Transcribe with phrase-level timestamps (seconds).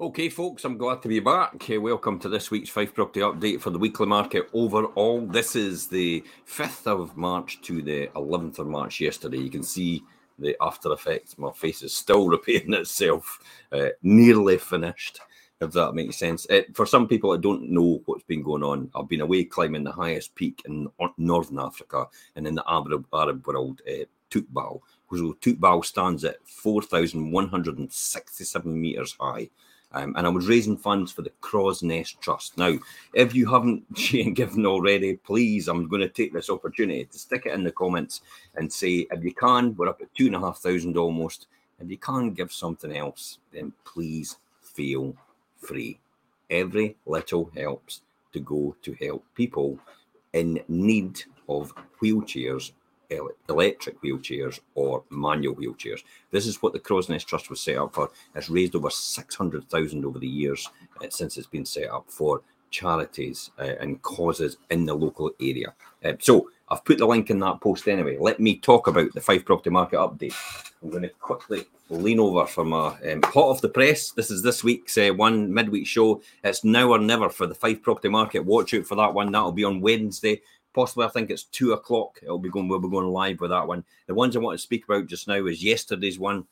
[0.00, 1.64] Okay, folks, I'm glad to be back.
[1.68, 5.24] welcome to this week's Fife Property Update for the weekly market overall.
[5.24, 9.38] This is the 5th of March to the 11th of March yesterday.
[9.38, 10.02] You can see
[10.40, 11.38] the after effects.
[11.38, 13.38] My face is still repairing itself,
[13.70, 15.20] uh, nearly finished,
[15.60, 16.46] if that makes sense.
[16.50, 19.44] It, uh, for some people that don't know what's been going on, I've been away
[19.44, 24.06] climbing the highest peak in Northern Africa and in the Arab, Arab world, uh,
[25.12, 25.36] Toubkal.
[25.40, 29.50] Toubkal stands at 4,167 meters high.
[29.94, 32.56] Um, and I was raising funds for the Crow's Nest Trust.
[32.56, 32.78] Now,
[33.12, 33.84] if you haven't
[34.34, 38.22] given already, please, I'm going to take this opportunity to stick it in the comments
[38.54, 41.46] and say, if you can, we're up at two and a half thousand almost.
[41.78, 45.14] If you can give something else, then please feel
[45.58, 45.98] free.
[46.48, 48.00] Every little helps
[48.32, 49.78] to go to help people
[50.32, 52.72] in need of wheelchairs
[53.48, 56.02] electric wheelchairs or manual wheelchairs.
[56.30, 58.10] This is what the Crow's Nest Trust was set up for.
[58.34, 60.68] It's raised over 600,000 over the years
[61.02, 65.72] uh, since it's been set up for charities uh, and causes in the local area.
[66.04, 68.16] Uh, so I've put the link in that post anyway.
[68.18, 70.34] Let me talk about the Fife property market update.
[70.82, 74.10] I'm going to quickly lean over from my um, hot off the press.
[74.10, 76.22] This is this week's uh, one midweek show.
[76.42, 78.44] It's now or never for the Fife property market.
[78.44, 79.30] Watch out for that one.
[79.30, 80.40] That'll be on Wednesday
[80.74, 82.18] possibly I think it's two o'clock.
[82.22, 82.68] It'll be going.
[82.68, 83.84] We'll be going live with that one.
[84.06, 86.46] The ones I want to speak about just now is yesterday's one.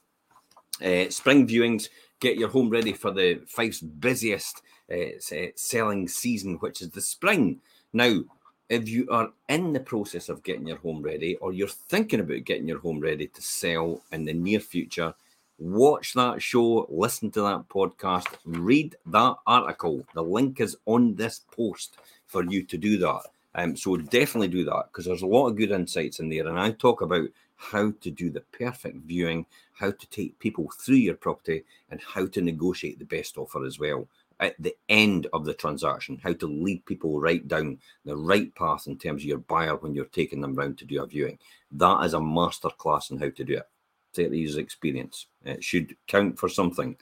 [0.84, 1.88] Uh, spring viewings.
[2.20, 7.60] Get your home ready for the Fife's busiest uh, selling season, which is the spring.
[7.92, 8.20] Now,
[8.68, 12.44] if you are in the process of getting your home ready, or you're thinking about
[12.44, 15.12] getting your home ready to sell in the near future,
[15.58, 20.04] watch that show, listen to that podcast, read that article.
[20.14, 23.22] The link is on this post for you to do that.
[23.54, 26.46] Um, so definitely do that because there's a lot of good insights in there.
[26.46, 30.96] And I talk about how to do the perfect viewing, how to take people through
[30.96, 35.44] your property, and how to negotiate the best offer as well at the end of
[35.44, 39.38] the transaction, how to lead people right down the right path in terms of your
[39.38, 41.38] buyer when you're taking them round to do a viewing.
[41.72, 43.68] That is a masterclass on how to do it
[44.12, 45.26] take the user experience.
[45.44, 46.96] It should count for something.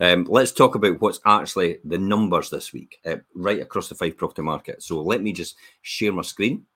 [0.00, 4.16] Um, let's talk about what's actually the numbers this week, uh, right across the Fife
[4.16, 4.82] property market.
[4.82, 6.66] So let me just share my screen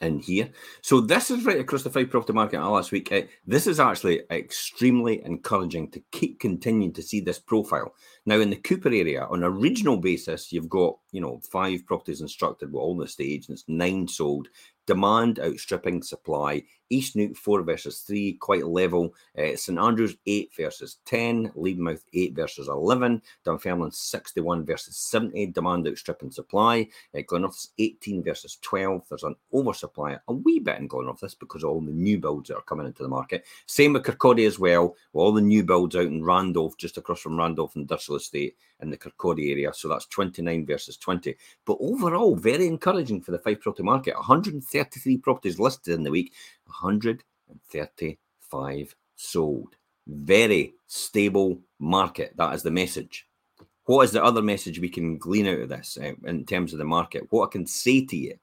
[0.00, 0.50] in here.
[0.82, 3.12] So this is right across the Fife property market last week.
[3.12, 7.94] Uh, this is actually extremely encouraging to keep continuing to see this profile.
[8.24, 12.20] Now in the Cupar area, on a regional basis, you've got you know five properties
[12.20, 14.48] instructed with all the stage, and it's nine sold
[14.90, 16.60] demand outstripping supply.
[16.92, 19.14] East Neuk 4 versus 3, quite level.
[19.38, 21.50] Uh, St Andrews 8 versus 10.
[21.50, 23.22] Levenmouth 8 versus 11.
[23.44, 25.46] Dunfermline 61 versus 70.
[25.46, 26.88] Demand outstripping supply.
[27.16, 29.06] Uh, Glenrothes 18 versus 12.
[29.08, 32.62] There's an oversupply a wee bit in Glenrothes because all the new builds that are
[32.62, 33.46] coming into the market.
[33.66, 34.96] Same with Kirkcaldy as well.
[35.12, 38.90] With all the new builds out in Randolph, just across from Randolph Industrial Estate in
[38.90, 39.72] the Kirkcaldy area.
[39.72, 41.36] So that's 29 versus 20.
[41.64, 44.14] But overall, very encouraging for the Fife property market.
[44.80, 46.32] 133 properties listed in the week,
[46.66, 49.76] 135 sold.
[50.06, 52.32] Very stable market.
[52.36, 53.26] That is the message.
[53.84, 56.78] What is the other message we can glean out of this uh, in terms of
[56.78, 57.26] the market?
[57.30, 58.38] What I can say to you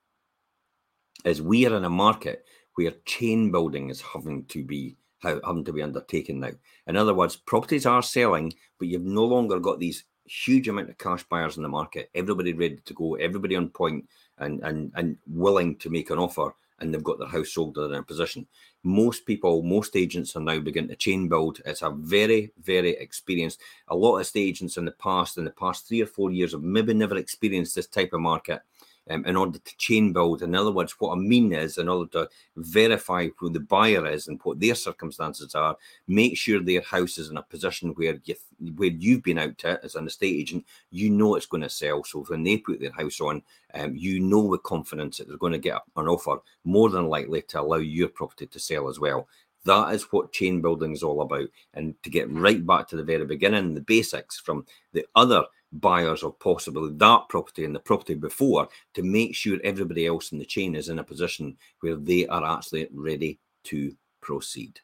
[1.25, 5.73] is we are in a market where chain building is having to be having to
[5.73, 6.51] be undertaken now.
[6.85, 10.97] In other words, properties are selling, but you've no longer got these huge amount of
[10.97, 12.09] cash buyers in the market.
[12.13, 16.53] Everybody ready to go, everybody on point and and and willing to make an offer,
[16.79, 18.47] and they've got their house sold in a position.
[18.83, 21.61] Most people, most agents are now beginning to chain build.
[21.65, 23.59] It's a very, very experienced.
[23.87, 26.51] A lot of estate agents in the past, in the past three or four years,
[26.53, 28.61] have maybe never experienced this type of market
[29.09, 30.41] um, in order to chain build.
[30.41, 34.27] In other words, what I mean is, in order to verify who the buyer is
[34.27, 38.35] and what their circumstances are, make sure their house is in a position where you
[38.75, 42.03] where you've been out to as an estate agent, you know it's going to sell.
[42.03, 45.53] So when they put their house on, um, you know with confidence that they're going
[45.53, 49.27] to get an offer more than likely to allow your property to sell as well.
[49.65, 51.49] That is what chain building is all about.
[51.73, 56.23] And to get right back to the very beginning, the basics from the other buyers
[56.23, 60.45] of possibly that property and the property before to make sure everybody else in the
[60.45, 64.79] chain is in a position where they are actually ready to proceed.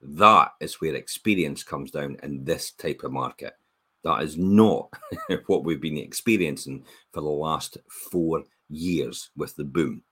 [0.00, 3.54] That is where experience comes down in this type of market.
[4.02, 4.92] That is not
[5.46, 10.02] what we've been experiencing for the last four years with the boom.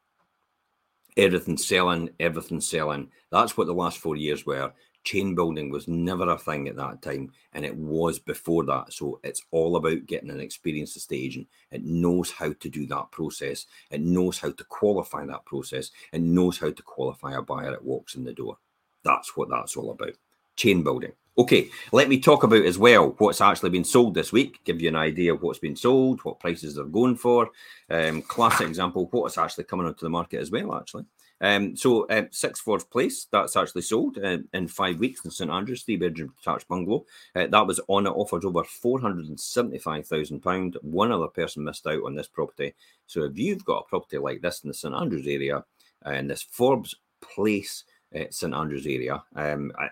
[1.16, 3.10] Everything selling, everything selling.
[3.32, 4.72] That's what the last four years were
[5.04, 8.92] chain building was never a thing at that time and it was before that.
[8.92, 13.10] So it's all about getting an experienced estate agent it knows how to do that
[13.10, 13.66] process.
[13.90, 17.84] It knows how to qualify that process and knows how to qualify a buyer that
[17.84, 18.58] walks in the door.
[19.04, 20.14] That's what that's all about.
[20.56, 21.12] Chain building.
[21.38, 24.88] Okay, let me talk about as well what's actually been sold this week, give you
[24.88, 27.50] an idea of what's been sold, what prices they're going for.
[27.88, 31.04] Um, classic example, what's actually coming onto the market as well, actually.
[31.40, 35.50] Um, so, uh, Six Forge Place, that's actually sold uh, in five weeks in St
[35.50, 37.06] Andrews, three bedroom detached bungalow.
[37.34, 40.76] Uh, that was on it, offered over £475,000.
[40.82, 42.74] One other person missed out on this property.
[43.06, 45.64] So, if you've got a property like this in the St Andrews area,
[46.06, 47.84] uh, in this Forbes Place,
[48.14, 49.88] uh, St Andrews area, um, I,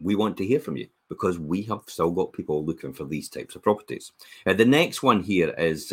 [0.00, 3.28] we want to hear from you because we have still got people looking for these
[3.28, 4.12] types of properties.
[4.46, 5.92] Uh, the next one here is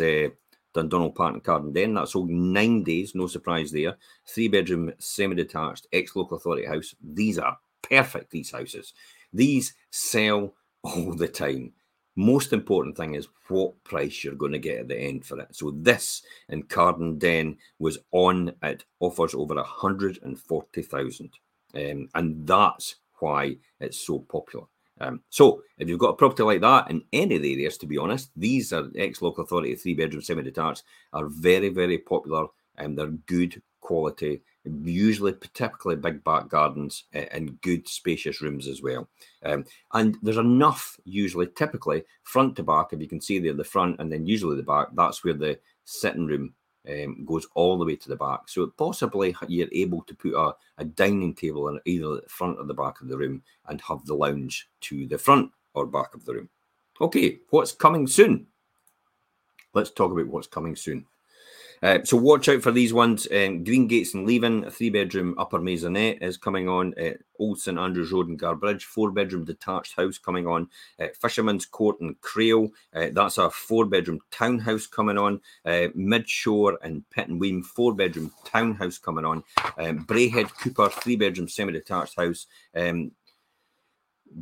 [0.78, 1.94] Dundonald Park and Cardenden.
[1.94, 3.96] That sold nine days, no surprise there.
[4.26, 6.94] Three bedroom, semi detached, ex local authority house.
[7.02, 8.94] These are perfect, these houses.
[9.32, 11.72] These sell all the time.
[12.16, 15.54] Most important thing is what price you're going to get at the end for it.
[15.54, 21.30] So this in Cardenden was on at offers over 140,000.
[21.74, 24.66] Um, and that's why it's so popular.
[25.00, 27.86] Um, so, if you've got a property like that in any of the areas, to
[27.86, 32.46] be honest, these are ex local authority three bedroom semi detached are very, very popular
[32.76, 39.08] and they're good quality, usually typically big back gardens and good spacious rooms as well.
[39.44, 39.64] Um,
[39.94, 42.88] and there's enough, usually, typically front to back.
[42.92, 45.58] If you can see there, the front and then usually the back, that's where the
[45.84, 46.54] sitting room
[46.88, 48.48] um, goes all the way to the back.
[48.48, 52.64] So possibly you're able to put a, a dining table in either the front or
[52.64, 56.24] the back of the room and have the lounge to the front or back of
[56.24, 56.48] the room.
[57.00, 58.46] Okay, what's coming soon?
[59.74, 61.06] Let's talk about what's coming soon.
[61.82, 63.26] Uh, so watch out for these ones.
[63.30, 66.94] Um, Green Gates and Leven, a three bedroom upper maisonette is coming on.
[67.00, 70.68] Uh, Old St Andrews Road and Guardbridge, four bedroom detached house coming on.
[70.98, 75.40] Uh, Fisherman's Court and Crail, uh, that's a four bedroom townhouse coming on.
[75.64, 79.44] Uh, Midshore and Pittenweem, four bedroom townhouse coming on.
[79.76, 82.46] Um, Braehead Cupar, three bedroom semi detached house.
[82.74, 83.12] Um,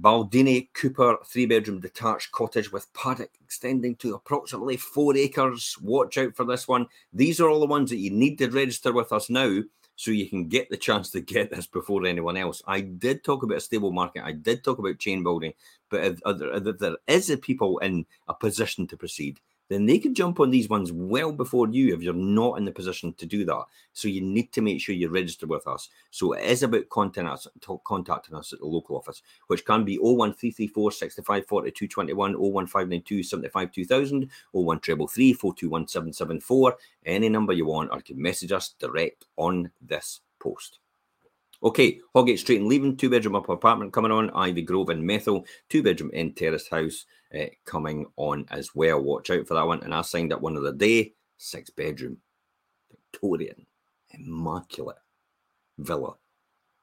[0.00, 5.76] Baldinnie Cupar three bedroom detached cottage with paddock extending to approximately four acres.
[5.80, 6.86] Watch out for this one.
[7.12, 9.62] These are all the ones that you need to register with us now
[9.96, 12.62] so you can get the chance to get this before anyone else.
[12.66, 15.54] I did talk about a stable market, I did talk about chain building,
[15.90, 20.14] but if, if there is a people in a position to proceed, then they could
[20.14, 23.44] jump on these ones well before you if you're not in the position to do
[23.44, 23.64] that.
[23.92, 25.88] So you need to make sure you're registered with us.
[26.10, 27.46] So it is about contacting us,
[28.52, 35.32] at the local office, which can be 01334 65 42 21, 01592 75 2000, 0133
[35.32, 40.78] 421 774, any number you want, or you can message us direct on this post.
[41.62, 44.30] Okay, Hoggate Street and Leven, two bedroom upper apartment coming on.
[44.30, 49.00] Ivy Grove and Methil, two bedroom in terrace house uh, coming on as well.
[49.02, 49.82] Watch out for that one.
[49.82, 52.18] And I signed up one of the day, six bedroom,
[52.90, 53.66] Victorian,
[54.10, 54.98] immaculate
[55.78, 56.14] villa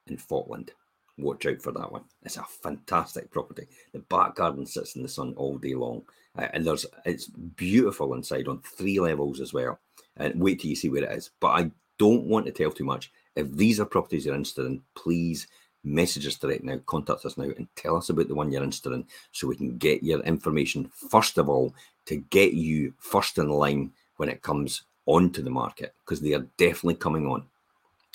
[0.08, 0.72] in Falkland.
[1.18, 2.06] Watch out for that one.
[2.24, 3.68] It's a fantastic property.
[3.94, 6.02] The back garden sits in the sun all day long,
[6.36, 9.80] uh, and there's it's beautiful inside on three levels as well.
[10.18, 11.30] And wait till you see where it is.
[11.40, 14.82] But I don't want to tell too much if these are properties you're interested in,
[14.96, 15.48] please
[15.84, 18.94] message us direct now, contact us now, and tell us about the one you're interested
[18.94, 21.74] in so we can get your information first of all
[22.06, 26.48] to get you first in line when it comes onto the market because they are
[26.58, 27.44] definitely coming on.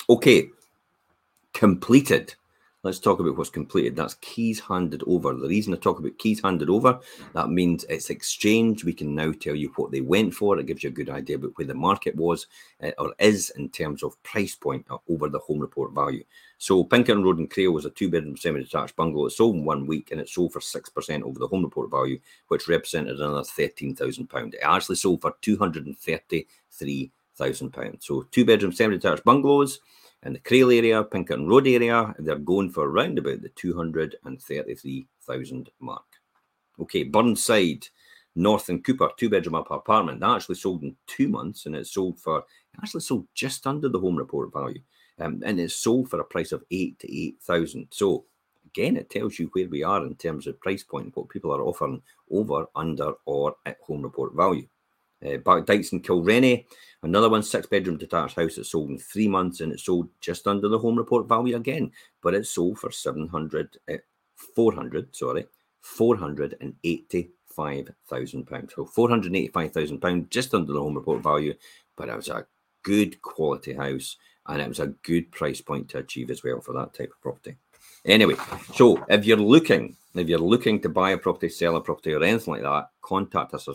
[0.08, 0.48] Okay,
[1.52, 2.34] completed.
[2.84, 3.96] Let's talk about what's completed.
[3.96, 5.34] That's keys handed over.
[5.34, 7.00] The reason I talk about keys handed over,
[7.34, 8.84] that means it's exchanged.
[8.84, 10.56] We can now tell you what they went for.
[10.56, 12.46] It gives you a good idea about where the market was
[12.80, 16.22] uh, or is in terms of price point uh, over the home report value.
[16.58, 19.26] So Pinkerton Road and Crail was a two-bedroom semi-detached bungalow.
[19.26, 22.20] It sold in one week and it sold for 6% over the home report value,
[22.46, 24.54] which represented another £13,000.
[24.54, 27.10] It actually sold for £233,000.
[28.04, 29.80] So two-bedroom semi-detached bungalows,
[30.24, 36.04] in the Crail area, Pinkerton Road area, they're going for around about the 233,000 mark.
[36.80, 37.86] Okay, Burnside,
[38.34, 40.18] North and Cupar, two bedroom apartment.
[40.20, 42.44] That actually sold in two months and it sold for,
[42.82, 44.80] actually sold just under the home report value.
[45.20, 47.88] Um, and it's sold for a price of eight to 8,000.
[47.90, 48.26] So
[48.66, 51.62] again, it tells you where we are in terms of price point, what people are
[51.62, 54.68] offering over, under, or at home report value.
[55.24, 56.64] Uh, Dykes in Kilrenny,
[57.02, 60.46] another one, six bedroom detached house that sold in three months and it sold just
[60.46, 61.90] under the home report value again,
[62.22, 63.94] but it sold for 700, uh,
[64.54, 65.46] 400, sorry,
[65.80, 68.74] 485,000 pounds.
[68.74, 71.54] So 485,000 pounds just under the home report value,
[71.96, 72.46] but it was a
[72.82, 76.72] good quality house and it was a good price point to achieve as well for
[76.74, 77.56] that type of property.
[78.04, 78.34] Anyway,
[78.74, 82.22] so if you're looking, if you're looking to buy a property, sell a property, or
[82.22, 83.68] anything like that, contact us.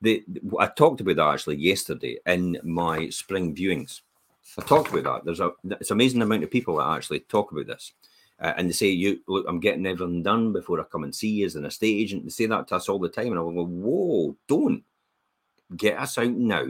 [0.00, 0.24] The,
[0.58, 4.00] I talked about that actually yesterday in my spring viewings.
[4.58, 5.24] I talked about that.
[5.24, 7.92] There's a it's amazing amount of people that actually talk about this.
[8.38, 11.30] uh, and they say, "You look, I'm getting everything done before I come and see
[11.30, 13.42] you as an estate agent." They say that to us all the time, and I
[13.42, 14.84] go, "Whoa, don't
[15.76, 16.66] get us out now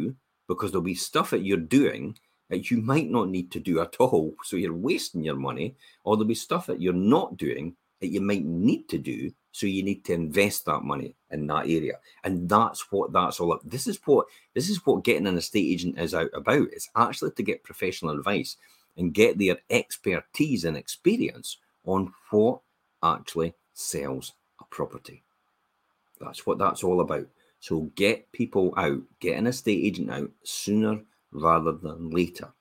[0.49, 2.17] because there'll be stuff that you're doing
[2.49, 4.35] that you might not need to do at all.
[4.45, 8.21] So you're wasting your money, or there'll be stuff that you're not doing that you
[8.21, 9.31] might need to do.
[9.53, 13.53] So you need to invest that money in that area, and that's what that's all.
[13.53, 13.69] about.
[13.71, 16.69] This is what this is what getting an estate agent is out about.
[16.73, 18.57] It's actually to get professional advice
[18.99, 22.61] and get their expertise and experience on what
[23.03, 25.23] actually sells a property.
[26.21, 27.27] That's what that's all about.
[27.61, 31.01] So get people out, get an estate agent out sooner
[31.33, 32.53] rather than later.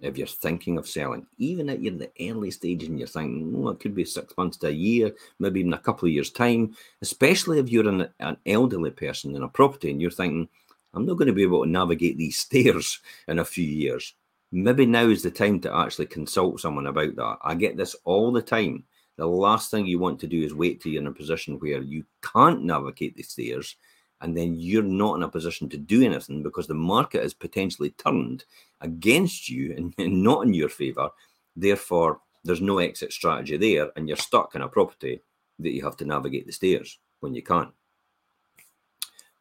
[0.00, 3.54] If you're thinking of selling, even at you're in the early stage and you're thinking,
[3.56, 6.30] oh, it could be six months to a year, maybe even a couple of years'
[6.30, 10.48] time, especially if you're an, an elderly person in a property and you're thinking,
[10.94, 14.14] I'm not going to be able to navigate these stairs in a few years
[14.52, 17.38] maybe now is the time to actually consult someone about that.
[17.42, 18.84] I get this all the time.
[19.16, 21.82] The last thing you want to do is wait till you're in a position where
[21.82, 23.76] you can't navigate the stairs
[24.20, 27.90] and then you're not in a position to do anything because the market is potentially
[27.90, 28.44] turned
[28.80, 31.10] against you and, and not in your favor.
[31.56, 35.20] Therefore, there's no exit strategy there, and you're stuck in a property
[35.58, 37.70] that you have to navigate the stairs when you can't.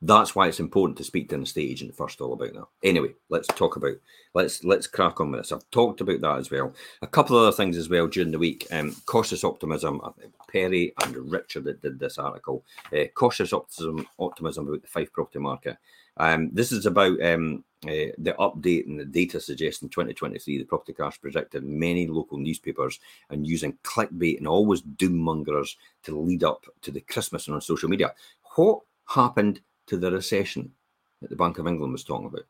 [0.01, 2.65] That's why it's important to speak to an estate agent first all about that.
[2.84, 3.96] Anyway, let's talk about
[4.34, 5.51] let's let's crack on with this.
[5.51, 6.74] I've talked about that as well.
[7.01, 8.65] A couple of other things as well during the week.
[8.72, 10.00] Um, cautious optimism.
[10.50, 12.63] Perry and Richard that did this article.
[12.94, 15.77] Uh, cautious optimism optimism about the Fife property market.
[16.15, 20.63] Um, this is about um, uh, the update and the data suggests in 2023 the
[20.65, 26.44] property crash predicted many local newspapers and using clickbait and always doom mongers to lead
[26.44, 28.13] up to the Christmas and on social media.
[28.56, 30.72] What happened to the recession
[31.22, 32.46] that the Bank of England was talking about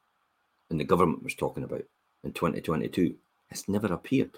[0.69, 1.83] and the government was talking about
[2.23, 3.15] in 2022.
[3.49, 4.37] It's never appeared.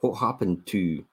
[0.00, 1.04] What happened to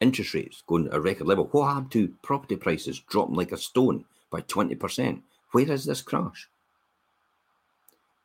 [0.00, 1.48] interest rates going to a record level?
[1.52, 5.22] What happened to property prices dropping like a stone by 20%?
[5.52, 6.48] Where is this crash?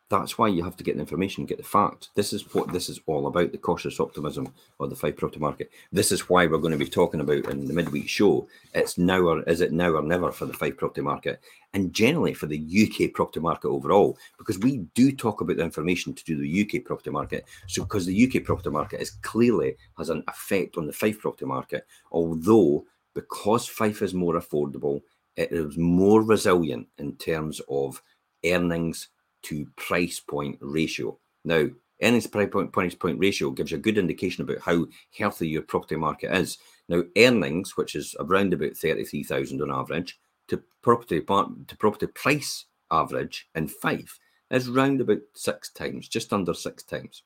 [0.09, 2.09] That's why you have to get the information, get the fact.
[2.13, 5.71] This is what this is all about the cautious optimism of the Fife property market.
[5.91, 8.47] This is why we're going to be talking about in the midweek show.
[8.75, 11.41] It's now or is it now or never for the Fife property market
[11.73, 12.59] and generally for the
[13.05, 16.85] UK property market overall, because we do talk about the information to do the UK
[16.85, 17.45] property market.
[17.67, 21.45] So, because the UK property market is clearly has an effect on the Fife property
[21.45, 22.85] market, although
[23.15, 25.01] because Fife is more affordable,
[25.35, 28.03] it is more resilient in terms of
[28.45, 29.07] earnings
[29.45, 31.17] to price point ratio.
[31.43, 31.67] Now,
[32.01, 34.85] earnings price point, price point ratio gives you a good indication about how
[35.17, 36.57] healthy your property market is.
[36.89, 43.47] Now, earnings, which is around about 33,000 on average, to property to property price average
[43.55, 44.19] in Fife
[44.51, 47.23] is round about six times, just under six times.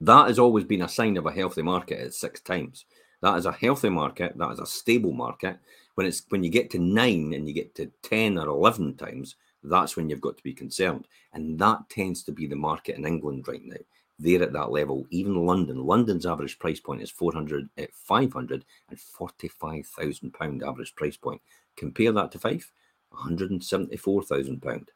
[0.00, 2.84] That has always been a sign of a healthy market at six times.
[3.20, 4.38] That is a healthy market.
[4.38, 5.58] That is a stable market.
[5.96, 9.34] When it's when you get to nine and you get to ten or eleven times,
[9.62, 11.06] that's when you've got to be concerned.
[11.32, 13.76] And that tends to be the market in England right now.
[14.18, 15.06] They're at that level.
[15.10, 21.40] Even London, London's average price point is 400, uh, 545,000 pound average price point.
[21.76, 22.72] Compare that to Fife,
[23.10, 24.90] 174,000 pound,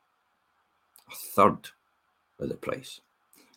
[1.10, 1.70] a third
[2.40, 3.00] of the price.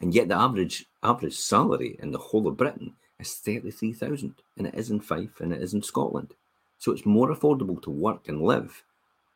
[0.02, 4.76] And yet the average average salary in the whole of Britain is 33,000, and it
[4.76, 6.36] is in Fife and it is in Scotland.
[6.78, 8.84] So it's more affordable to work and live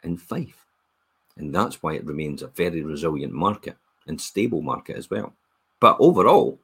[0.04, 0.68] in Fife
[1.38, 5.34] and that's why it remains a very resilient market and stable market as well.
[5.80, 6.60] But overall,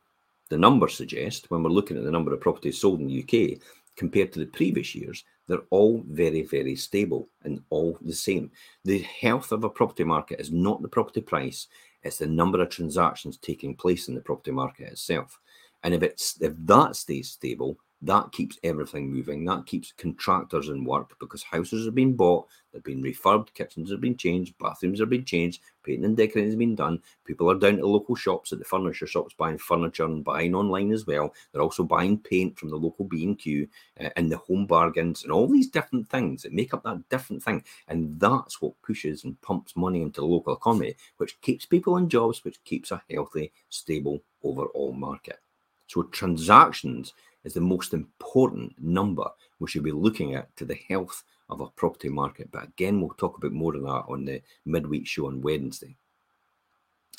[0.50, 3.60] the numbers suggest when we're looking at the number of properties sold in the UK
[3.96, 8.52] compared to the previous years, they're all very, very stable and all the same.
[8.84, 11.68] The health of a property market is not the property price,
[12.04, 15.40] it's the number of transactions taking place in the property market itself.
[15.84, 19.46] And if it's if that stays stable, that keeps everything moving.
[19.46, 24.02] That keeps contractors in work because houses have been bought, they've been refurbed, kitchens have
[24.02, 27.02] been changed, bathrooms have been changed, painting and decorating has been done.
[27.24, 30.92] People are down to local shops at the furniture shops buying furniture and buying online
[30.92, 31.34] as well.
[31.52, 33.68] They're also buying paint from the local B&Q
[34.00, 37.44] uh, and the home bargains and all these different things that make up that different
[37.44, 37.64] thing.
[37.88, 42.10] And that's what pushes and pumps money into the local economy, which keeps people in
[42.10, 45.40] jobs, which keeps a healthy, stable overall market.
[45.88, 47.14] So transactions
[47.46, 49.26] is the most important number
[49.60, 52.52] we should be looking at to the health of a property market.
[52.52, 55.96] But again, we'll talk about more of that on the midweek show on Wednesday.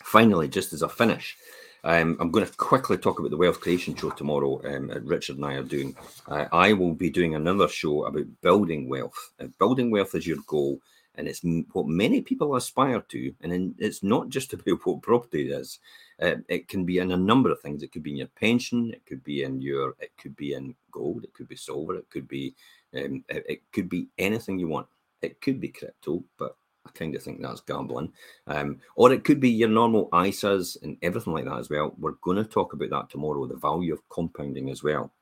[0.03, 1.37] Finally, just as a finish,
[1.85, 4.61] um, I'm going to quickly talk about the wealth creation show tomorrow.
[4.65, 5.97] Um, Richard and I are doing.
[6.27, 9.33] Uh, I will be doing another show about building wealth.
[9.39, 10.81] If building wealth is your goal,
[11.17, 11.43] and it's
[11.73, 13.35] what many people aspire to.
[13.41, 15.79] And it's not just about what property is.
[16.21, 17.83] Uh, it can be in a number of things.
[17.83, 18.91] It could be in your pension.
[18.93, 19.95] It could be in your.
[20.01, 21.25] It could be in gold.
[21.25, 21.97] It could be silver.
[21.97, 22.55] It could be.
[22.97, 24.87] Um, it, it, could be anything you want.
[25.21, 26.57] It could be crypto, but
[26.87, 28.13] I kind of think that's gambling.
[28.47, 31.95] Um, or it could be your normal ISAs and everything like that as well.
[31.99, 33.47] We're going to talk about that tomorrow.
[33.47, 35.13] The value of compounding as well.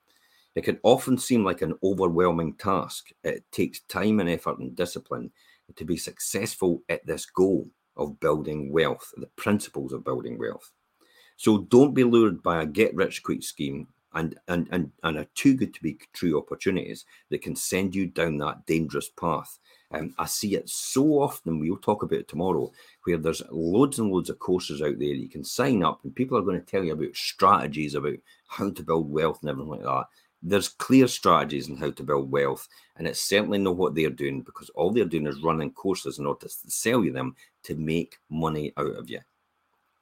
[0.55, 3.09] It can often seem like an overwhelming task.
[3.25, 5.33] It takes time and effort and discipline
[5.77, 10.71] to be successful at this goal of building wealth, the principles of building wealth.
[11.37, 15.27] So don't be lured by a get rich quick scheme and, and, and, and are
[15.35, 19.59] too good to be true opportunities that can send you down that dangerous path.
[19.91, 22.71] Um, I see it so often, we'll talk about it tomorrow,
[23.05, 26.39] where there's loads and loads of courses out there you can sign up and people
[26.39, 28.17] are going to tell you about strategies about
[28.49, 30.05] how to build wealth and everything like that
[30.45, 34.43] there's clear strategies on how to build wealth, and it's certainly not what they're doing
[34.43, 37.35] because all they're doing is running courses in order to sell you them
[37.65, 39.21] to make money out of you.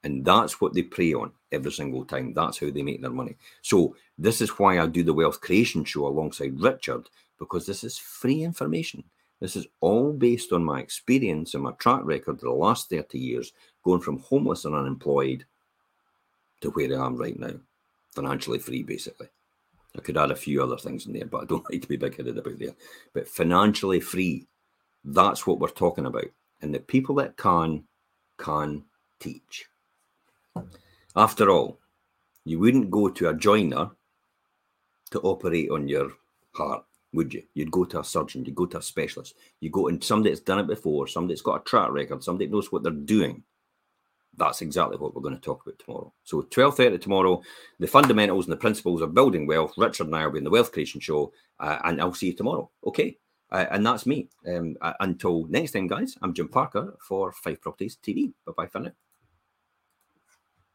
[0.03, 2.35] And that's what they prey on every single time.
[2.35, 3.37] That's how they make their money.
[3.63, 7.09] So, this is why I do the Wealth Creation Show alongside Richard,
[7.39, 9.05] because this is free information.
[9.39, 13.53] This is all based on my experience and my track record the last 30 years,
[13.85, 15.45] going from homeless and unemployed
[16.63, 17.55] to where I am right now,
[18.11, 19.29] financially free, basically.
[19.97, 21.97] I could add a few other things in there, but I don't like to be
[21.97, 22.75] big headed about there.
[23.13, 24.47] But financially free,
[25.05, 26.27] that's what we're talking about.
[26.61, 27.85] And the people that can,
[28.39, 28.85] can
[29.21, 29.67] teach.
[31.17, 31.79] After all,
[32.45, 33.91] you wouldn't go to a joiner
[35.11, 36.13] to operate on your
[36.53, 37.43] heart, would you?
[37.55, 40.41] You'd go to a surgeon, you'd go to a specialist, you go and somebody that's
[40.41, 43.43] done it before, somebody that's got a track record, somebody that knows what they're doing
[44.37, 46.13] that's exactly what we're going to talk about tomorrow.
[46.25, 47.43] So 12.30 tomorrow,
[47.79, 49.75] the fundamentals and the principles of building wealth.
[49.77, 52.33] Richard and I will be in the Wealth Creation Show, uh, and I'll see you
[52.35, 52.71] tomorrow.
[52.87, 53.19] Okay?
[53.51, 54.29] Uh, and that's me.
[54.49, 58.33] Um, uh, until next time, guys, I'm Jim Parker for Fife Properties TV.
[58.47, 58.93] Bye-bye for now.